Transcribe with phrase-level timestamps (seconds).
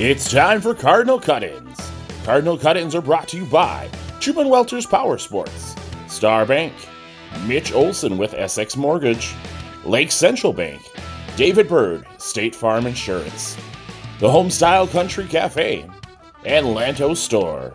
[0.00, 1.76] It's time for Cardinal Cut-ins.
[2.22, 5.74] Cardinal Cut-ins are brought to you by Truman Welter's Power Sports,
[6.06, 6.72] Star Bank,
[7.46, 9.34] Mitch Olson with Essex Mortgage,
[9.84, 10.80] Lake Central Bank,
[11.34, 13.56] David Bird, State Farm Insurance,
[14.20, 15.84] the Homestyle Country Cafe,
[16.44, 17.74] and Lanto Store.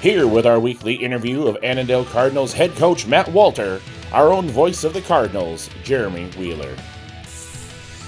[0.00, 3.80] Here with our weekly interview of Annandale Cardinals head coach Matt Walter,
[4.12, 6.74] our own voice of the Cardinals, Jeremy Wheeler.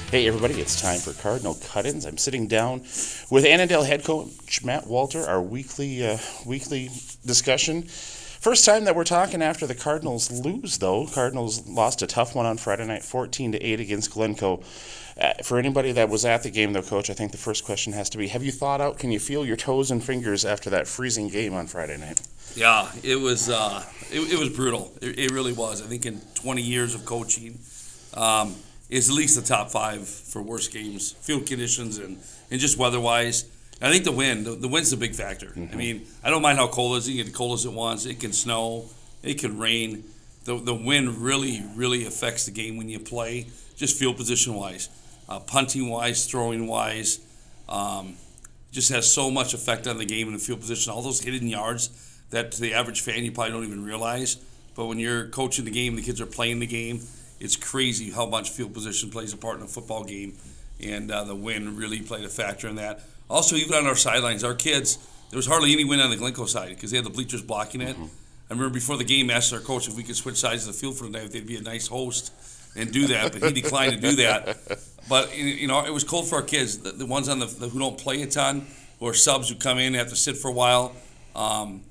[0.09, 2.07] Hey everybody, it's time for Cardinal Cut-ins.
[2.07, 2.83] I'm sitting down
[3.29, 6.91] with Annandale head coach Matt Walter, our weekly uh, weekly
[7.27, 7.83] discussion.
[7.83, 11.09] First time that we're talking after the Cardinals lose, though.
[11.09, 14.63] Cardinals lost a tough one on Friday night, 14 to 8 against Glencoe.
[15.21, 17.93] Uh, for anybody that was at the game, though, Coach, I think the first question
[17.93, 19.01] has to be: Have you thought out?
[19.01, 22.21] Can you feel your toes and fingers after that freezing game on Friday night?
[22.55, 23.83] Yeah, it was uh,
[24.13, 24.93] it, it was brutal.
[25.03, 25.83] It, it really was.
[25.83, 27.59] I think in 20 years of coaching,
[28.15, 28.55] um,
[28.89, 32.19] it's at least the top five for worst games, field conditions, and,
[32.51, 33.45] and just weather wise.
[33.83, 35.49] I think the wind, the, the wind's a big factor.
[35.49, 35.75] Mm-hmm.
[35.75, 37.11] I mean, I don't mind how cold it is.
[37.11, 38.07] You get cold as it wants.
[38.07, 38.87] It can snow.
[39.23, 40.05] It can rain.
[40.45, 44.89] The, the wind really, really affects the game when you play, just field position wise,
[45.29, 47.21] uh, punting wise, throwing wise.
[47.69, 48.15] Um,
[48.71, 50.93] just has so much effect on the game and the field position.
[50.93, 51.91] All those hidden yards
[52.31, 54.37] that to the average fan you probably don't even realize.
[54.75, 57.01] But when you're coaching the game, the kids are playing the game.
[57.41, 60.35] It's crazy how much field position plays a part in a football game,
[60.83, 63.01] and uh, the wind really played a factor in that.
[63.29, 64.99] Also, even on our sidelines, our kids,
[65.31, 67.81] there was hardly any wind on the Glencoe side because they had the bleachers blocking
[67.81, 67.97] it.
[67.97, 68.05] Mm-hmm.
[68.49, 70.79] I remember before the game, asked our coach if we could switch sides of the
[70.79, 72.33] field for the night, if they'd be a nice host
[72.77, 74.57] and do that, but he declined to do that.
[75.09, 77.69] But you know, it was cold for our kids, the, the ones on the, the,
[77.69, 78.67] who don't play a ton,
[78.99, 80.97] or subs who come in and have to sit for a while.
[81.37, 81.83] Um,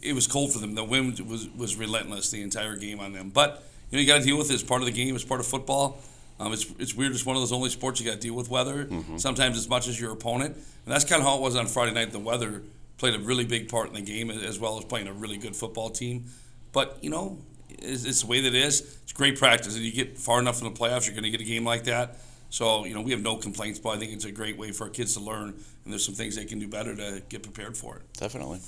[0.00, 0.76] it was cold for them.
[0.76, 3.30] The wind was was relentless the entire game on them.
[3.30, 4.54] But you know, you got to deal with it.
[4.54, 5.14] It's part of the game.
[5.14, 6.00] It's part of football.
[6.40, 7.12] Um, it's, it's weird.
[7.12, 8.86] It's one of those only sports you got to deal with weather.
[8.86, 9.18] Mm-hmm.
[9.18, 11.92] Sometimes as much as your opponent, and that's kind of how it was on Friday
[11.92, 12.10] night.
[12.10, 12.62] The weather
[12.96, 15.54] played a really big part in the game, as well as playing a really good
[15.54, 16.24] football team.
[16.72, 17.38] But you know,
[17.68, 18.80] it's, it's the way that it is.
[19.02, 19.76] It's great practice.
[19.76, 21.84] If you get far enough in the playoffs, you're going to get a game like
[21.84, 22.16] that.
[22.52, 24.84] So, you know, we have no complaints, but I think it's a great way for
[24.84, 25.54] our kids to learn,
[25.84, 28.02] and there's some things they can do better to get prepared for it.
[28.18, 28.60] Definitely.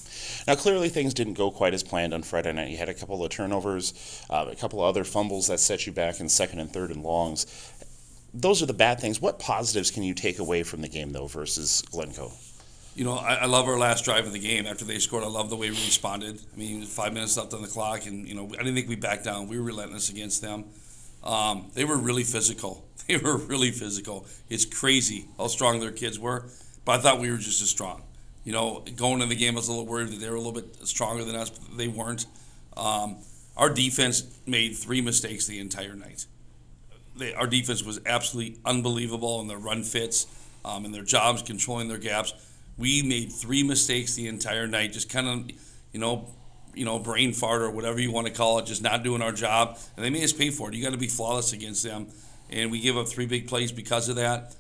[0.47, 2.71] Now, clearly things didn't go quite as planned on Friday night.
[2.71, 3.93] You had a couple of turnovers,
[4.31, 7.03] uh, a couple of other fumbles that set you back in second and third and
[7.03, 7.47] longs.
[8.33, 9.21] Those are the bad things.
[9.21, 12.33] What positives can you take away from the game, though, versus Glencoe?
[12.97, 15.25] You know, I, I love our last drive of the game after they scored.
[15.25, 16.41] I love the way we responded.
[16.55, 18.97] I mean, five minutes left on the clock, and, you know, I didn't think we
[18.97, 19.47] backed down.
[19.47, 20.65] We were relentless against them.
[21.23, 22.87] Um, they were really physical.
[23.09, 24.27] They were really physical.
[24.49, 26.47] It's crazy how strong their kids were,
[26.85, 28.03] but I thought we were just as strong.
[28.45, 30.41] You know, going into the game, I was a little worried that they were a
[30.41, 32.27] little bit stronger than us, but they weren't.
[32.77, 33.17] Um,
[33.57, 36.27] our defense made three mistakes the entire night.
[37.17, 40.27] They, our defense was absolutely unbelievable in their run fits,
[40.65, 42.35] um, in their jobs, controlling their gaps.
[42.77, 45.57] We made three mistakes the entire night, just kind of,
[45.93, 46.29] you know,
[46.75, 49.31] you know, brain fart or whatever you want to call it, just not doing our
[49.31, 49.79] job.
[49.97, 50.75] And they made us pay for it.
[50.75, 52.09] You got to be flawless against them.
[52.55, 54.55] And we gave up three big plays because of that.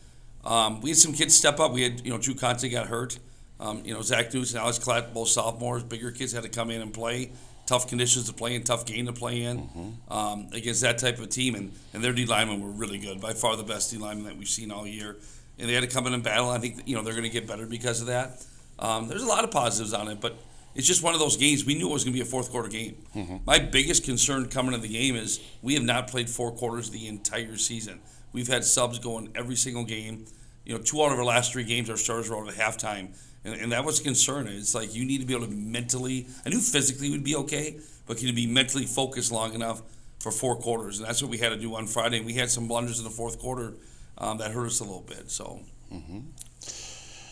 [0.44, 1.72] Um, we had some kids step up.
[1.72, 3.18] We had, you know, Drew Conte got hurt.
[3.60, 6.82] Um, you know, Zach Newton, Alex Klatt, both sophomores, bigger kids had to come in
[6.82, 7.30] and play.
[7.66, 10.12] Tough conditions to play in, tough game to play in mm-hmm.
[10.12, 11.54] um, against that type of team.
[11.54, 14.36] And, and their D linemen were really good, by far the best D linemen that
[14.36, 15.16] we've seen all year.
[15.58, 16.50] And they had to come in and battle.
[16.50, 18.44] I think, you know, they're going to get better because of that.
[18.78, 20.36] Um, there's a lot of positives on it, but–
[20.74, 21.64] it's just one of those games.
[21.64, 22.96] We knew it was going to be a fourth quarter game.
[23.14, 23.36] Mm-hmm.
[23.44, 27.06] My biggest concern coming to the game is we have not played four quarters the
[27.06, 28.00] entire season.
[28.32, 30.26] We've had subs going every single game.
[30.64, 33.16] You know, two out of our last three games, our starters were out at halftime.
[33.44, 34.48] And, and that was a concern.
[34.48, 37.78] It's like you need to be able to mentally, I knew physically would be okay,
[38.06, 39.82] but can you be mentally focused long enough
[40.18, 40.98] for four quarters?
[40.98, 42.20] And that's what we had to do on Friday.
[42.20, 43.74] We had some blunders in the fourth quarter
[44.18, 45.30] um, that hurt us a little bit.
[45.30, 45.60] So.
[45.92, 46.20] Mm-hmm.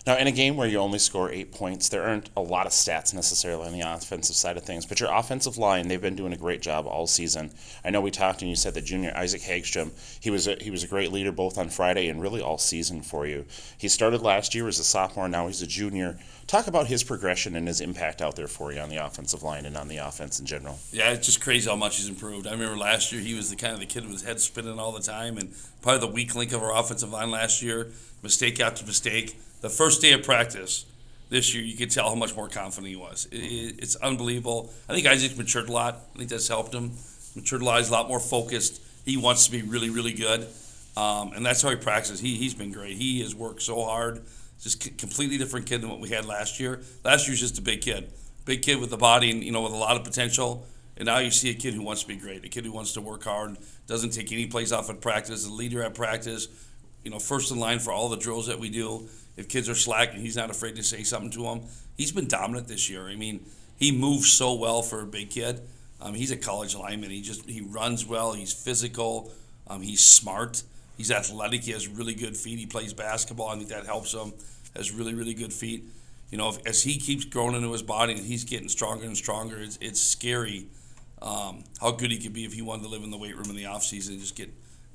[0.04, 2.72] Now, in a game where you only score eight points, there aren't a lot of
[2.72, 6.32] stats necessarily on the offensive side of things, but your offensive line, they've been doing
[6.32, 7.52] a great job all season.
[7.84, 10.72] I know we talked and you said that junior Isaac Hagstrom, he was a, he
[10.72, 13.44] was a great leader both on Friday and really all season for you.
[13.78, 16.18] He started last year as a sophomore, now he's a junior.
[16.48, 19.66] Talk about his progression and his impact out there for you on the offensive line
[19.66, 20.80] and on the offense in general.
[20.90, 22.48] Yeah, it's just crazy how much he's improved.
[22.48, 24.80] I remember last year he was the kind of the kid with his head spinning
[24.80, 28.58] all the time and probably the weak link of our offensive line last year, mistake
[28.58, 30.84] after mistake the first day of practice
[31.30, 33.26] this year, you could tell how much more confident he was.
[33.32, 34.72] It, it, it's unbelievable.
[34.88, 36.00] I think Isaac's matured a lot.
[36.14, 36.92] I think that's helped him.
[37.34, 37.78] Matured a lot.
[37.78, 38.82] He's a lot more focused.
[39.06, 40.46] He wants to be really, really good.
[40.94, 42.20] Um, and that's how he practices.
[42.20, 42.98] He, he's been great.
[42.98, 44.20] He has worked so hard.
[44.60, 46.82] Just a completely different kid than what we had last year.
[47.02, 48.12] Last year was just a big kid.
[48.44, 50.66] Big kid with the body and, you know, with a lot of potential.
[50.98, 52.92] And now you see a kid who wants to be great, a kid who wants
[52.92, 53.56] to work hard,
[53.86, 56.48] doesn't take any plays off at practice, a leader at practice,
[57.02, 59.08] you know, first in line for all the drills that we do.
[59.36, 61.62] If kids are slacking, he's not afraid to say something to them.
[61.96, 63.08] He's been dominant this year.
[63.08, 63.46] I mean,
[63.76, 65.60] he moves so well for a big kid.
[66.00, 67.10] Um, he's a college lineman.
[67.10, 68.32] He just he runs well.
[68.32, 69.32] He's physical.
[69.68, 70.62] Um, he's smart.
[70.96, 71.62] He's athletic.
[71.62, 72.58] He has really good feet.
[72.58, 73.48] He plays basketball.
[73.48, 74.32] I think that helps him.
[74.76, 75.84] Has really really good feet.
[76.30, 79.16] You know, if, as he keeps growing into his body and he's getting stronger and
[79.16, 80.66] stronger, it's, it's scary
[81.20, 83.48] um, how good he could be if he wanted to live in the weight room
[83.48, 84.52] in the offseason and just get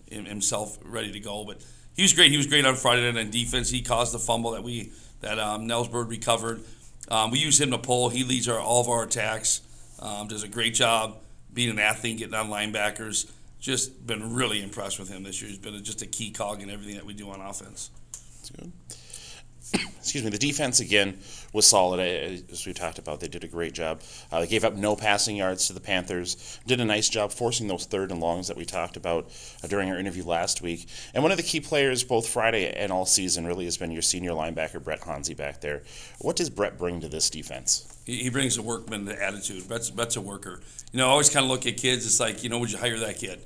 [0.09, 1.45] himself ready to go.
[1.45, 1.63] But
[1.97, 2.31] he was great.
[2.31, 3.69] He was great on Friday night on defense.
[3.69, 6.61] He caused the fumble that we that um, Nelsberg recovered.
[7.09, 8.09] Um, we use him to pull.
[8.09, 9.61] He leads our all of our attacks.
[9.99, 11.17] Um, does a great job
[11.53, 13.29] being an athlete, getting on linebackers.
[13.59, 15.49] Just been really impressed with him this year.
[15.49, 17.89] He's been a, just a key cog in everything that we do on offense.
[18.11, 18.71] That's good.
[19.73, 21.19] Excuse me, the defense again
[21.53, 23.19] was solid, as we talked about.
[23.19, 24.01] They did a great job.
[24.31, 26.59] Uh, they gave up no passing yards to the Panthers.
[26.65, 29.29] Did a nice job forcing those third and longs that we talked about
[29.63, 30.87] uh, during our interview last week.
[31.13, 34.01] And one of the key players, both Friday and all season, really has been your
[34.01, 35.83] senior linebacker Brett Hansi back there.
[36.19, 37.93] What does Brett bring to this defense?
[38.05, 39.67] He brings a workman attitude.
[39.67, 40.61] Brett's, Brett's a worker.
[40.93, 42.05] You know, I always kind of look at kids.
[42.05, 43.41] It's like, you know, would you hire that kid?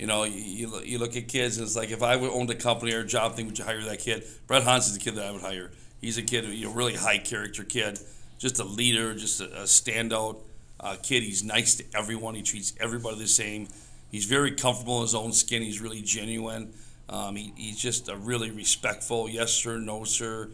[0.00, 2.94] You know, you, you look at kids and it's like if I owned a company
[2.94, 4.24] or a job thing, would you hire that kid?
[4.46, 5.70] Brett Hans is the kid that I would hire.
[6.00, 8.00] He's a kid, you know, really high character kid,
[8.38, 10.38] just a leader, just a, a standout
[10.80, 11.22] uh, kid.
[11.22, 12.34] He's nice to everyone.
[12.34, 13.68] He treats everybody the same.
[14.10, 15.60] He's very comfortable in his own skin.
[15.60, 16.72] He's really genuine.
[17.10, 20.48] Um, he, he's just a really respectful, yes sir, no sir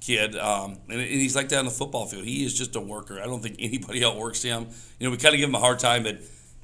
[0.00, 0.34] kid.
[0.34, 2.24] Um, and, and, he's like that on the football field.
[2.24, 3.20] He is just a worker.
[3.20, 4.66] I don't think anybody outworks him.
[4.98, 6.18] You know, we kind of give him a hard time, but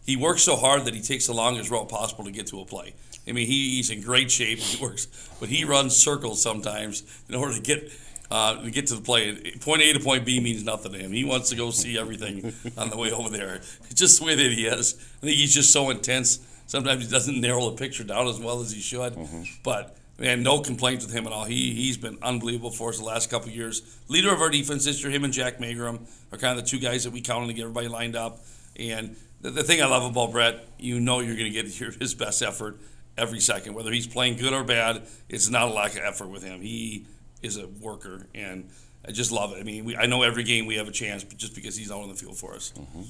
[0.07, 2.65] he works so hard that he takes the longest route possible to get to a
[2.65, 2.95] play.
[3.29, 4.59] I mean, he, he's in great shape.
[4.59, 5.09] He works,
[5.41, 7.91] but he runs circles sometimes in order to get
[8.31, 9.35] uh, to get to the play.
[9.61, 11.13] Point A to point B means nothing to him.
[11.13, 13.57] He wants to go see everything on the way over there.
[13.57, 14.95] It's just the way that he is.
[15.23, 16.39] I think he's just so intense.
[16.67, 19.15] Sometimes he doesn't narrow the picture down as well as he should.
[19.15, 19.43] Mm-hmm.
[19.63, 21.45] But man, no complaints with him at all.
[21.45, 23.83] He he's been unbelievable for us the last couple years.
[24.09, 26.01] Leader of our defense this year, him and Jack Magrum
[26.33, 28.41] are kind of the two guys that we count on to get everybody lined up.
[28.79, 32.15] And the, the thing I love about Brett, you know you're going to get his
[32.15, 32.79] best effort
[33.17, 33.75] every second.
[33.75, 36.61] Whether he's playing good or bad, it's not a lack of effort with him.
[36.61, 37.07] He
[37.43, 38.69] is a worker, and
[39.07, 39.61] I just love it.
[39.61, 41.91] I mean, we, I know every game we have a chance, but just because he's
[41.91, 42.73] out on the field for us.
[42.77, 43.03] Mm-hmm.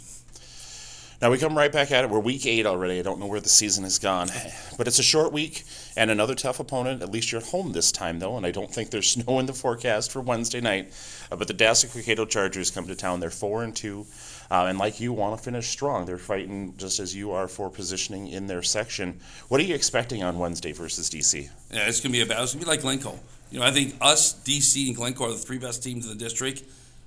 [1.22, 2.10] Now we come right back at it.
[2.10, 2.98] We're week eight already.
[2.98, 4.28] I don't know where the season has gone,
[4.76, 5.64] but it's a short week
[5.96, 7.02] and another tough opponent.
[7.02, 9.46] At least you're at home this time, though, and I don't think there's snow in
[9.46, 10.92] the forecast for Wednesday night.
[11.32, 13.20] Uh, but the Dassel-Cokato Chargers come to town.
[13.20, 14.06] They're four and two.
[14.50, 16.06] Uh, and like you, want to finish strong.
[16.06, 19.20] They're fighting just as you are for positioning in their section.
[19.48, 21.48] What are you expecting on Wednesday versus DC?
[21.72, 22.44] Yeah, it's going to be a battle.
[22.44, 23.18] It's going to be like Glencoe.
[23.50, 26.24] You know, I think us, DC, and Glencoe are the three best teams in the
[26.24, 26.62] district.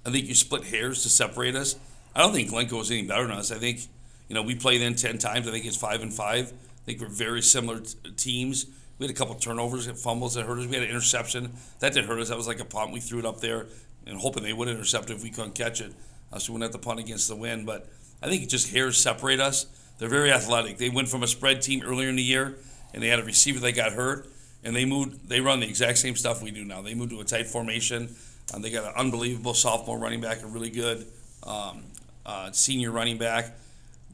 [0.05, 1.75] I think you split hairs to separate us.
[2.15, 3.51] I don't think Glencoe is any better than us.
[3.51, 3.81] I think,
[4.27, 5.47] you know, we played in 10 times.
[5.47, 6.53] I think it's 5 and 5.
[6.53, 8.65] I think we're very similar t- teams.
[8.97, 10.67] We had a couple turnovers and fumbles that hurt us.
[10.67, 11.51] We had an interception.
[11.79, 12.29] That didn't hurt us.
[12.29, 12.91] That was like a punt.
[12.91, 13.67] We threw it up there
[14.05, 15.93] and hoping they would intercept it if we couldn't catch it.
[16.31, 17.65] Uh, so we went at the punt against the wind.
[17.65, 17.89] But
[18.21, 19.65] I think just hairs separate us.
[19.97, 20.77] They're very athletic.
[20.77, 22.57] They went from a spread team earlier in the year,
[22.93, 24.31] and they had a receiver that got hurt,
[24.63, 25.27] and they moved.
[25.27, 26.81] They run the exact same stuff we do now.
[26.81, 28.15] They moved to a tight formation.
[28.53, 31.05] Um, they got an unbelievable sophomore running back, a really good
[31.43, 31.83] um,
[32.25, 33.57] uh, senior running back.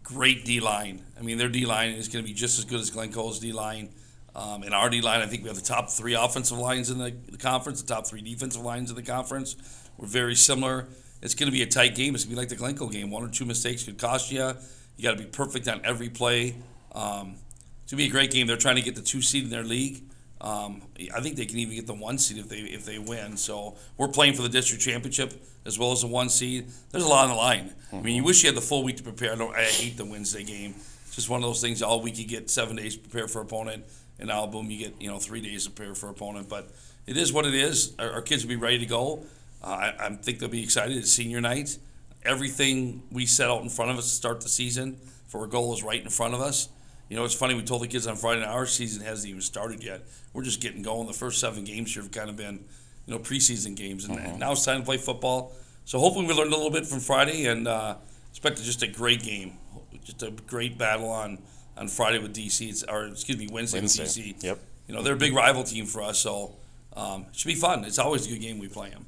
[0.04, 1.02] Great D line.
[1.18, 3.52] I mean, their D line is going to be just as good as Glencoe's D
[3.52, 3.90] line.
[4.36, 6.98] Um, in our D line, I think we have the top three offensive lines in
[6.98, 9.56] the, the conference, the top three defensive lines in the conference.
[9.98, 10.88] We're very similar
[11.26, 12.14] it's going to be a tight game.
[12.14, 13.10] It's going to be like the Glencoe game.
[13.10, 14.54] One or two mistakes could cost you.
[14.96, 16.56] You got to be perfect on every play.
[16.94, 17.36] Um,
[17.84, 18.46] it's going to be a great game.
[18.46, 20.04] They're trying to get the two seed in their league.
[20.40, 20.84] Um,
[21.16, 23.38] I think they can even get the one seed if they if they win.
[23.38, 25.34] So we're playing for the district championship
[25.66, 26.68] as well as the one seed.
[26.92, 27.70] There's a lot on the line.
[27.88, 27.96] Mm-hmm.
[27.96, 29.32] I mean, you wish you had the full week to prepare.
[29.32, 30.76] I, don't, I hate the Wednesday game.
[31.08, 31.82] It's just one of those things.
[31.82, 33.86] All week you get seven days to prepare for opponent,
[34.20, 36.50] and now boom, you get you know three days to prepare for opponent.
[36.50, 36.70] But
[37.08, 37.96] it is what it is.
[37.98, 39.26] Our, our kids will be ready to go.
[39.66, 40.96] Uh, I, I, think they'll be excited.
[40.96, 41.78] It's senior night.
[42.24, 45.74] Everything we set out in front of us to start the season for our goal
[45.74, 46.70] is right in front of us.
[47.10, 47.56] You know, it's funny.
[47.56, 50.04] We told the kids on Friday night our season hasn't even started yet.
[50.34, 51.08] We're just getting going.
[51.08, 52.64] The first seven games here have kind of been,
[53.06, 54.40] you know, preseason games, and, mm-hmm.
[54.40, 55.54] now it's time to play football.
[55.86, 57.96] So hopefully we learned a little bit from Friday and uh,
[58.32, 59.58] expect just a great game,
[60.04, 61.40] just a great battle on
[61.78, 62.70] on Friday with DC.
[62.70, 64.04] It's, or excuse me, Wednesday, Wednesday.
[64.04, 64.44] with DC.
[64.44, 64.60] Yep.
[64.88, 66.56] You know, they're a big rival team for us, so
[66.96, 67.84] um, it should be fun.
[67.84, 69.06] It's always a good game we play them.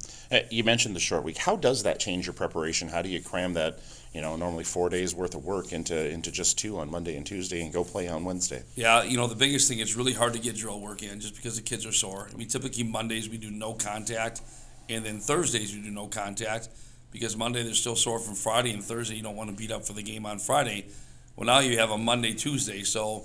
[0.50, 1.38] You mentioned the short week.
[1.38, 2.88] How does that change your preparation?
[2.88, 3.78] How do you cram that,
[4.12, 7.24] you know, normally four days worth of work into into just two on Monday and
[7.24, 8.62] Tuesday and go play on Wednesday?
[8.74, 11.34] Yeah, you know, the biggest thing is really hard to get drill work in just
[11.34, 12.28] because the kids are sore.
[12.32, 14.42] I mean, typically Mondays we do no contact,
[14.90, 16.68] and then Thursdays we do no contact
[17.10, 19.86] because Monday they're still sore from Friday, and Thursday you don't want to beat up
[19.86, 20.86] for the game on Friday.
[21.36, 23.24] Well, now you have a Monday, Tuesday, so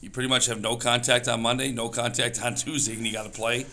[0.00, 3.24] you pretty much have no contact on Monday, no contact on Tuesday, and you got
[3.24, 3.66] to play.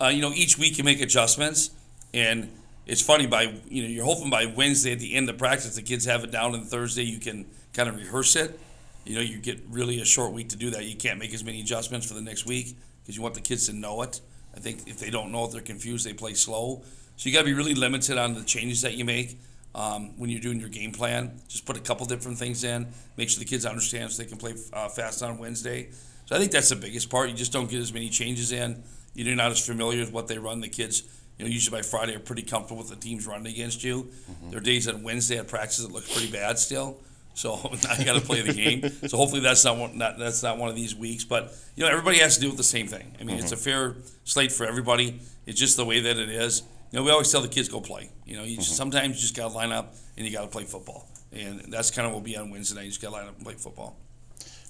[0.00, 1.70] Uh, you know, each week you make adjustments,
[2.14, 2.50] and
[2.86, 5.82] it's funny by you know you're hoping by Wednesday at the end of practice the
[5.82, 8.58] kids have it down, and Thursday you can kind of rehearse it.
[9.04, 10.84] You know, you get really a short week to do that.
[10.84, 13.66] You can't make as many adjustments for the next week because you want the kids
[13.66, 14.20] to know it.
[14.54, 16.06] I think if they don't know it, they're confused.
[16.06, 16.82] They play slow.
[17.16, 19.38] So you got to be really limited on the changes that you make
[19.74, 21.40] um, when you're doing your game plan.
[21.48, 22.86] Just put a couple different things in.
[23.16, 25.88] Make sure the kids understand so they can play uh, fast on Wednesday.
[26.26, 27.30] So I think that's the biggest part.
[27.30, 28.82] You just don't get as many changes in.
[29.26, 30.60] You're not as familiar with what they run.
[30.60, 31.02] The kids,
[31.38, 34.04] you know, usually by Friday are pretty comfortable with the teams running against you.
[34.30, 34.50] Mm-hmm.
[34.50, 37.00] There are days on Wednesday at practice that looks pretty bad still.
[37.34, 39.08] So now you got to play the game.
[39.08, 41.24] So hopefully that's not, one, not that's not one of these weeks.
[41.24, 43.14] But you know everybody has to do with the same thing.
[43.20, 43.44] I mean mm-hmm.
[43.44, 45.20] it's a fair slate for everybody.
[45.46, 46.62] It's just the way that it is.
[46.90, 48.10] You know we always tell the kids go play.
[48.24, 48.62] You know you mm-hmm.
[48.62, 51.08] just, sometimes you just got to line up and you got to play football.
[51.32, 52.84] And that's kind of what will be on Wednesday night.
[52.84, 53.96] You just got to line up and play football.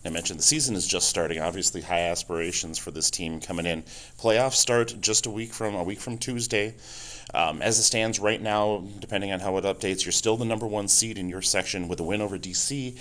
[0.04, 1.40] I mentioned the season is just starting.
[1.40, 3.82] Obviously, high aspirations for this team coming in.
[4.18, 6.74] Playoffs start just a week from a week from Tuesday.
[7.34, 10.66] Um, as it stands right now, depending on how it updates, you're still the number
[10.66, 12.96] one seed in your section with a win over DC.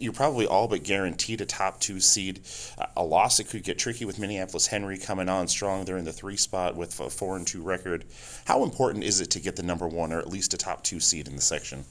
[0.00, 2.40] You're probably all but guaranteed a top two seed.
[2.76, 5.84] Uh, a loss it could get tricky with Minneapolis Henry coming on strong.
[5.84, 8.04] They're in the three spot with a four and two record.
[8.46, 10.98] How important is it to get the number one or at least a top two
[10.98, 11.84] seed in the section?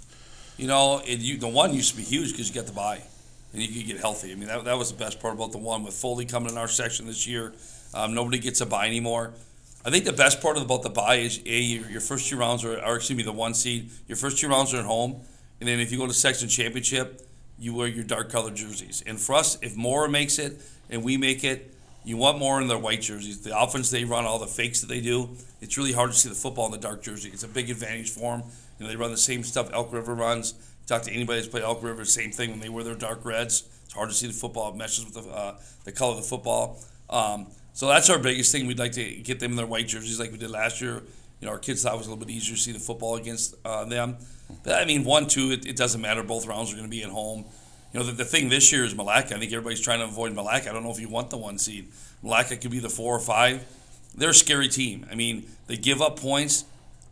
[0.58, 3.02] You know, it, you, the one used to be huge because you got the bye
[3.54, 4.32] and you could get healthy.
[4.32, 6.58] I mean, that, that was the best part about the one with Foley coming in
[6.58, 7.54] our section this year.
[7.94, 9.34] Um, nobody gets a buy anymore.
[9.84, 12.64] I think the best part about the buy is a your, your first two rounds
[12.64, 13.90] are, or excuse me, the one seed.
[14.08, 15.22] Your first two rounds are at home,
[15.60, 17.28] and then if you go to section championship,
[17.58, 19.04] you wear your dark colored jerseys.
[19.06, 22.68] And for us, if Mora makes it and we make it, you want more in
[22.68, 23.42] their white jerseys.
[23.42, 25.30] The offense they run, all the fakes that they do,
[25.62, 27.30] it's really hard to see the football in the dark jersey.
[27.32, 28.48] It's a big advantage for them.
[28.80, 30.56] You know, they run the same stuff Elk River runs.
[30.92, 33.64] Talk to anybody that's played Elk River, same thing when they wear their dark reds.
[33.86, 34.74] It's hard to see the football.
[34.74, 35.56] It meshes with the, uh,
[35.86, 36.82] the color of the football.
[37.10, 38.68] Um, so that's our biggest thing.
[38.68, 40.96] We'd like to get them in their white jerseys like we did last year.
[41.40, 43.16] You know, our kids thought it was a little bit easier to see the football
[43.16, 44.18] against uh, them.
[44.64, 46.24] But I mean, one, two, it, it doesn't matter.
[46.24, 47.46] Both rounds are going to be at home.
[47.94, 49.32] You know, the, the thing this year is Milaca.
[49.32, 50.68] I think everybody's trying to avoid Milaca.
[50.68, 51.88] I don't know if you want the one seed.
[52.22, 53.66] Milaca could be the four or five.
[54.14, 55.08] They're a scary team.
[55.10, 56.66] I mean, they give up points,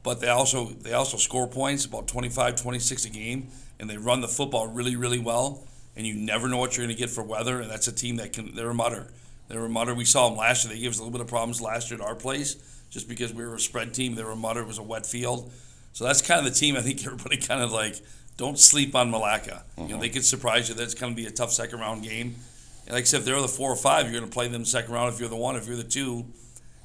[0.04, 3.48] but they also they also score points about 25, 26 a game,
[3.80, 5.64] and they run the football really, really well.
[5.96, 7.60] And you never know what you're going to get for weather.
[7.60, 8.56] And that's a team that can.
[8.56, 9.08] They're a mutter.
[9.50, 9.96] They're a Mutter.
[9.96, 10.74] We saw them last year.
[10.74, 12.56] They gave us a little bit of problems last year at our place
[12.90, 14.16] just because we were a spread team.
[14.16, 14.62] They were a Mutter.
[14.62, 15.52] It was a wet field.
[15.92, 18.00] So that's kind of the team I think everybody kind of like,
[18.38, 19.42] don't sleep on Milaca.
[19.42, 19.82] Mm-hmm.
[19.82, 20.02] You know, uh-huh.
[20.02, 20.76] they could surprise you.
[20.76, 22.36] That's going to be a tough second round game.
[22.86, 24.64] And like I said, if they're the four or five, you're going to play them
[24.66, 25.14] second round.
[25.14, 26.26] If you're the one, if you're the two,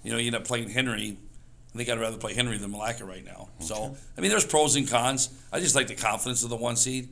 [0.02, 1.18] you know, you end up playing Henry.
[1.74, 3.48] I think I'd rather play Henry than Milaca right now.
[3.56, 3.66] Okay.
[3.66, 5.28] So, I mean, there's pros and cons.
[5.52, 7.08] I just like the confidence of the one seed.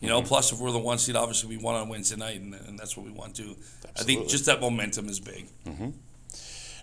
[0.00, 0.28] You know, mm-hmm.
[0.28, 2.96] plus if we're the one seed, obviously we won on Wednesday night, and, and that's
[2.96, 3.42] what we want to.
[3.42, 3.92] Absolutely.
[3.96, 5.46] I think just that momentum is big.
[5.64, 5.90] Mm-hmm.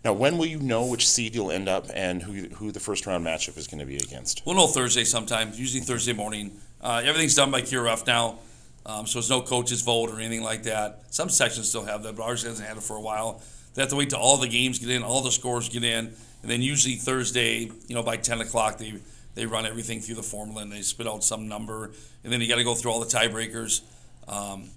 [0.06, 3.06] Now, when will you know which seed you'll end up and who who the first
[3.06, 4.44] round matchup is going to be against?
[4.46, 6.58] We'll know Thursday sometime, usually Thursday morning.
[6.82, 8.40] Uh, everything's done by QRF now,
[8.86, 11.04] um, so there's no coaches vote or anything like that.
[11.10, 13.42] Some sections still have that, but ours hasn't had it for a while.
[13.74, 16.16] They have to wait till all the games get in, all the scores get in,
[16.42, 18.96] and then usually Thursday, you know, by 10 o'clock, they
[19.36, 21.92] they run everything through the formula and they spit out some number,
[22.24, 23.82] and then you got to go through all the tiebreakers.
[24.28, 24.70] Um,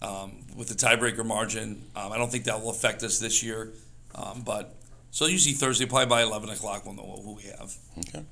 [0.00, 3.72] um, with the tiebreaker margin, um, I don't think that will affect us this year,
[4.14, 4.76] um, but
[5.10, 7.74] so usually Thursday, probably by eleven o'clock, we'll know who we have.
[7.98, 8.24] Okay.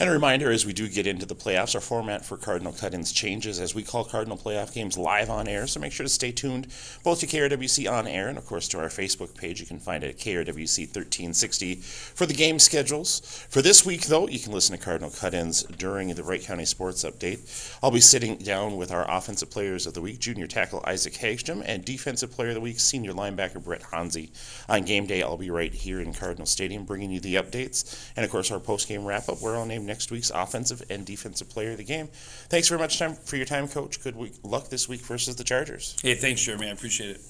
[0.00, 2.94] And a reminder as we do get into the playoffs, our format for Cardinal Cut
[2.94, 5.68] Ins changes as we call Cardinal playoff games live on air.
[5.68, 6.66] So make sure to stay tuned
[7.04, 9.60] both to KRWC on air and, of course, to our Facebook page.
[9.60, 13.20] You can find it at KRWC 1360 for the game schedules.
[13.48, 16.64] For this week, though, you can listen to Cardinal Cut Ins during the Wright County
[16.64, 17.78] Sports Update.
[17.80, 21.62] I'll be sitting down with our Offensive Players of the Week, junior tackle Isaac Hagstrom,
[21.64, 24.32] and Defensive Player of the Week, senior linebacker Brett Hansi.
[24.68, 28.10] On game day, I'll be right here in Cardinal Stadium bringing you the updates.
[28.16, 31.06] And, of course, our post game wrap up, where I'll name next week's offensive and
[31.06, 32.08] defensive player of the game.
[32.48, 34.02] Thanks very much time for your time, Coach.
[34.02, 35.96] Good week, luck this week versus the Chargers.
[36.02, 36.68] Hey, thanks, Jeremy.
[36.68, 37.20] I appreciate it.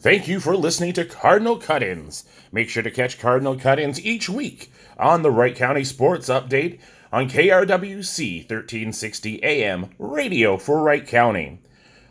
[0.00, 2.24] Thank you for listening to Cardinal Cut Ins.
[2.50, 6.80] Make sure to catch Cardinal Cut Ins each week on the Wright County Sports Update
[7.12, 11.60] on KRWC 1360 AM radio for Wright County.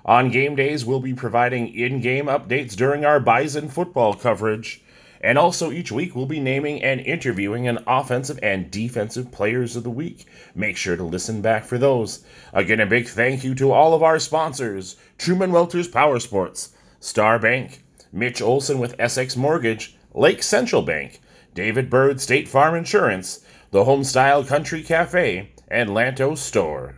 [0.05, 4.81] On game days, we'll be providing in game updates during our Bison football coverage.
[5.23, 9.83] And also, each week we'll be naming and interviewing an offensive and defensive players of
[9.83, 10.25] the week.
[10.55, 12.25] Make sure to listen back for those.
[12.53, 17.37] Again, a big thank you to all of our sponsors Truman Welters Power Sports, Star
[17.37, 21.21] Bank, Mitch Olson with Essex Mortgage, Lake Central Bank,
[21.53, 26.95] David Bird State Farm Insurance, the Homestyle Country Cafe, and Lanto Store.